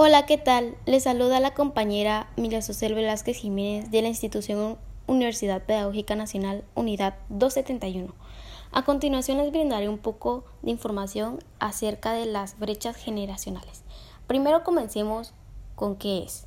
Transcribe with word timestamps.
Hola, 0.00 0.26
¿qué 0.26 0.38
tal? 0.38 0.76
Les 0.86 1.02
saluda 1.02 1.40
la 1.40 1.54
compañera 1.54 2.28
Mila 2.36 2.62
Sosel 2.62 2.94
Velázquez 2.94 3.36
Jiménez 3.36 3.90
de 3.90 4.00
la 4.00 4.06
institución 4.06 4.78
Universidad 5.08 5.64
Pedagógica 5.64 6.14
Nacional 6.14 6.62
Unidad 6.76 7.16
271. 7.30 8.14
A 8.70 8.84
continuación 8.84 9.38
les 9.38 9.50
brindaré 9.50 9.88
un 9.88 9.98
poco 9.98 10.44
de 10.62 10.70
información 10.70 11.40
acerca 11.58 12.12
de 12.12 12.26
las 12.26 12.60
brechas 12.60 12.94
generacionales. 12.94 13.82
Primero 14.28 14.62
comencemos 14.62 15.32
con 15.74 15.96
qué 15.96 16.22
es. 16.22 16.46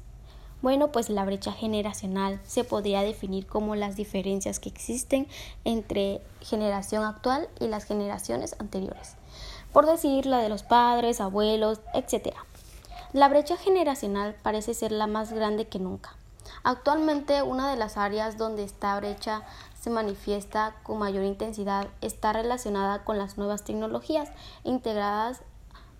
Bueno, 0.62 0.94
pues 0.94 1.10
la 1.10 1.26
brecha 1.26 1.52
generacional 1.52 2.40
se 2.46 2.64
podría 2.64 3.02
definir 3.02 3.48
como 3.48 3.76
las 3.76 3.98
diferencias 3.98 4.62
que 4.62 4.70
existen 4.70 5.28
entre 5.66 6.22
generación 6.40 7.04
actual 7.04 7.50
y 7.60 7.68
las 7.68 7.84
generaciones 7.84 8.56
anteriores, 8.60 9.18
por 9.74 9.88
decir 9.88 10.26
la 10.26 10.38
de 10.38 10.48
los 10.48 10.64
padres, 10.64 11.20
abuelos, 11.20 11.82
etc. 11.94 12.34
La 13.14 13.28
brecha 13.28 13.58
generacional 13.58 14.36
parece 14.42 14.74
ser 14.74 14.94
la 14.94 15.06
más 15.06 15.34
grande 15.34 15.68
que 15.68 15.80
nunca. 15.80 16.16
Actualmente 16.64 17.44
una 17.44 17.70
de 17.70 17.76
las 17.76 17.98
áreas 17.98 18.38
donde 18.38 18.64
esta 18.64 18.98
brecha 18.98 19.44
se 19.78 19.90
manifiesta 19.90 20.76
con 20.84 21.00
mayor 21.00 21.26
intensidad 21.26 21.90
está 22.00 22.32
relacionada 22.32 23.04
con 23.04 23.18
las 23.18 23.38
nuevas 23.38 23.66
tecnologías 23.66 24.30
integradas 24.64 25.42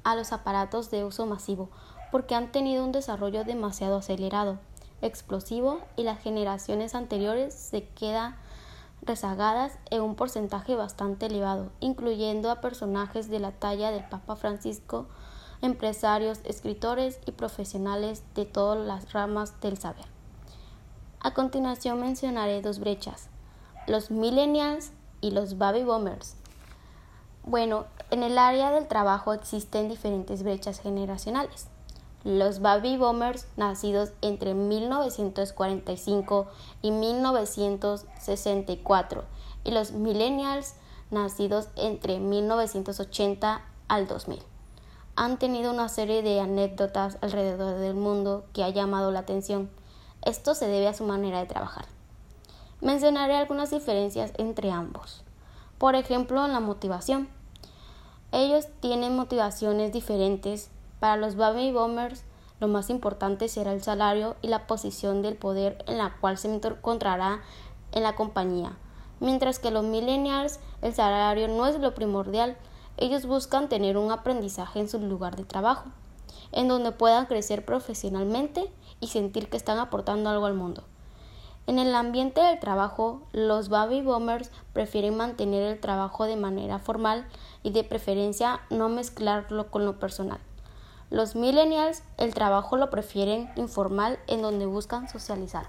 a 0.04 0.16
los 0.16 0.32
aparatos 0.32 0.90
de 0.90 1.04
uso 1.04 1.26
masivo, 1.26 1.70
porque 2.12 2.34
han 2.34 2.54
tenido 2.54 2.86
un 2.86 2.94
desarrollo 2.94 3.44
demasiado 3.44 3.98
acelerado, 3.98 4.58
explosivo 5.02 5.82
y 5.98 6.04
las 6.04 6.22
generaciones 6.22 6.96
anteriores 6.96 7.54
se 7.54 7.90
quedan 7.90 8.38
rezagadas 9.02 9.78
en 9.90 10.02
un 10.02 10.16
porcentaje 10.16 10.78
bastante 10.78 11.26
elevado, 11.26 11.72
incluyendo 11.82 12.52
a 12.52 12.62
personajes 12.62 13.30
de 13.30 13.40
la 13.40 13.52
talla 13.52 13.92
del 13.92 14.08
Papa 14.08 14.38
Francisco, 14.38 15.08
empresarios, 15.62 16.40
escritores 16.44 17.20
y 17.26 17.32
profesionales 17.32 18.24
de 18.36 18.46
todas 18.46 18.86
las 18.86 19.14
ramas 19.14 19.60
del 19.62 19.78
saber. 19.78 20.06
A 21.20 21.34
continuación 21.34 22.00
mencionaré 22.00 22.62
dos 22.62 22.80
brechas, 22.80 23.30
los 23.88 24.10
millennials 24.10 24.92
y 25.22 25.32
los 25.32 25.58
baby 25.58 25.84
boomers. 25.84 26.36
Bueno, 27.44 27.86
en 28.10 28.24
el 28.24 28.38
área 28.38 28.72
del 28.72 28.88
trabajo 28.88 29.34
existen 29.34 29.90
diferentes 29.90 30.44
brechas 30.44 30.80
generacionales. 30.80 31.68
Los 32.24 32.60
baby 32.60 32.98
boomers 32.98 33.48
nacidos 33.58 34.14
entre 34.22 34.54
1945 34.54 36.48
y 36.82 36.92
1964 36.92 39.24
y 39.64 39.72
los 39.72 39.92
millennials 39.92 40.76
nacidos 41.10 41.70
entre 41.76 42.20
1980 42.20 43.64
al 43.88 44.08
2000 44.08 44.51
han 45.22 45.38
tenido 45.38 45.72
una 45.72 45.88
serie 45.88 46.24
de 46.24 46.40
anécdotas 46.40 47.20
alrededor 47.22 47.78
del 47.78 47.94
mundo 47.94 48.44
que 48.54 48.64
ha 48.64 48.70
llamado 48.70 49.12
la 49.12 49.20
atención. 49.20 49.70
Esto 50.24 50.56
se 50.56 50.66
debe 50.66 50.88
a 50.88 50.96
su 50.96 51.04
manera 51.04 51.38
de 51.38 51.46
trabajar. 51.46 51.86
Mencionaré 52.82 53.36
algunas 53.36 53.70
diferencias 53.70 54.34
entre 54.40 54.72
ambos. 54.72 55.22
Por 55.78 55.94
ejemplo, 55.94 56.44
en 56.44 56.54
la 56.54 56.60
motivación. 56.60 57.30
Ellos 58.32 58.66
tienen 58.80 59.16
motivaciones 59.16 59.94
diferentes. 59.94 60.72
Para 61.00 61.18
los 61.18 61.36
baby 61.36 61.72
boomers, 61.72 62.24
lo 62.60 62.68
más 62.68 62.90
importante 62.90 63.48
será 63.48 63.74
el 63.74 63.84
salario 63.84 64.36
y 64.42 64.48
la 64.48 64.66
posición 64.66 65.22
del 65.22 65.36
poder 65.36 65.86
en 65.86 66.00
la 66.00 66.16
cual 66.20 66.40
se 66.40 66.52
encontrará 66.52 67.42
en 67.92 68.02
la 68.02 68.16
compañía. 68.16 68.76
Mientras 69.20 69.60
que 69.60 69.70
los 69.70 69.84
millennials, 69.84 70.60
el 70.82 70.96
salario 70.96 71.48
no 71.48 71.68
es 71.68 71.80
lo 71.80 71.94
primordial, 71.94 72.58
ellos 72.98 73.26
buscan 73.26 73.70
tener 73.70 73.98
un 73.98 74.12
aprendizaje 74.12 74.80
en 74.80 74.90
su 74.90 75.00
lugar 75.00 75.36
de 75.36 75.46
trabajo, 75.46 75.86
en 76.52 76.68
donde 76.68 76.92
puedan 76.92 77.26
crecer 77.26 77.66
profesionalmente 77.66 78.72
y 79.00 79.08
sentir 79.08 79.50
que 79.50 79.58
están 79.58 79.80
aportando 79.80 80.30
algo 80.30 80.46
al 80.46 80.54
mundo. 80.54 80.84
En 81.68 81.78
el 81.80 81.94
ambiente 81.94 82.42
del 82.42 82.60
trabajo, 82.60 83.22
los 83.34 83.70
baby 83.70 84.02
boomers 84.02 84.52
prefieren 84.74 85.16
mantener 85.16 85.64
el 85.64 85.80
trabajo 85.80 86.26
de 86.26 86.36
manera 86.36 86.80
formal 86.80 87.28
y 87.64 87.72
de 87.72 87.84
preferencia 87.84 88.62
no 88.70 88.90
mezclarlo 88.90 89.70
con 89.70 89.86
lo 89.86 90.00
personal. 90.00 90.40
Los 91.12 91.36
millennials 91.36 92.04
el 92.18 92.34
trabajo 92.34 92.78
lo 92.78 92.90
prefieren 92.90 93.50
informal 93.58 94.18
en 94.28 94.42
donde 94.42 94.66
buscan 94.66 95.08
socializar. 95.08 95.68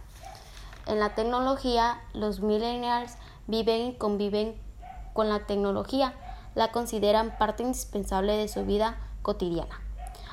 En 0.87 0.99
la 0.99 1.15
tecnología, 1.15 2.00
los 2.15 2.41
millennials 2.41 3.16
viven 3.47 3.88
y 3.88 3.94
conviven 3.94 4.56
con 5.12 5.28
la 5.28 5.47
tecnología, 5.47 6.15
la 6.54 6.72
consideran 6.72 7.36
parte 7.38 7.62
indispensable 7.62 8.36
de 8.36 8.48
su 8.48 8.64
vida 8.64 8.98
cotidiana. 9.22 9.80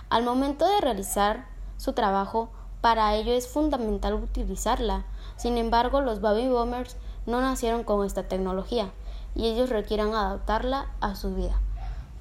Al 0.09 0.23
momento 0.23 0.67
de 0.67 0.81
realizar 0.81 1.45
su 1.77 1.93
trabajo, 1.93 2.49
para 2.81 3.15
ello 3.15 3.33
es 3.33 3.47
fundamental 3.47 4.13
utilizarla. 4.13 5.05
Sin 5.37 5.57
embargo, 5.57 6.01
los 6.01 6.21
baby 6.21 6.47
boomers 6.47 6.95
no 7.25 7.41
nacieron 7.41 7.83
con 7.83 8.05
esta 8.05 8.23
tecnología 8.23 8.91
y 9.35 9.47
ellos 9.47 9.69
requieren 9.69 10.13
adaptarla 10.13 10.87
a 11.01 11.15
su 11.15 11.35
vida. 11.35 11.59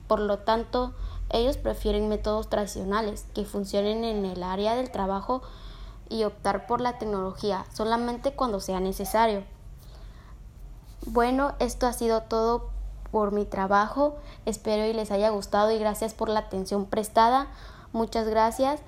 Por 0.07 0.21
lo 0.21 0.39
tanto, 0.39 0.93
ellos 1.31 1.57
prefieren 1.57 2.09
métodos 2.09 2.49
tradicionales 2.49 3.27
que 3.35 3.45
funcionen 3.45 4.05
en 4.05 4.25
el 4.25 4.43
área 4.43 4.75
del 4.75 4.91
trabajo 4.91 5.43
y 6.09 6.25
optar 6.25 6.67
por 6.67 6.81
la 6.81 6.99
tecnología 6.99 7.67
solamente 7.73 8.33
cuando 8.33 8.61
sea 8.61 8.81
necesario. 8.81 9.45
Bueno, 11.07 11.55
esto 11.59 11.87
ha 11.87 11.93
sido 11.93 12.23
todo 12.23 12.71
por 13.11 13.33
mi 13.33 13.45
trabajo. 13.45 14.17
Espero 14.47 14.87
y 14.87 14.93
les 14.93 15.11
haya 15.11 15.31
gustado 15.31 15.71
y 15.71 15.79
gracias 15.79 16.15
por 16.15 16.29
la 16.29 16.41
atención 16.41 16.87
prestada. 16.87 17.49
Muchas 17.93 18.29
gracias. 18.29 18.81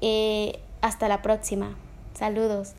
Eh, 0.00 0.62
hasta 0.80 1.08
la 1.08 1.22
próxima. 1.22 1.76
Saludos. 2.14 2.74